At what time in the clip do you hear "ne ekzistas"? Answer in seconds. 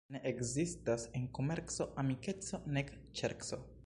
0.13-1.03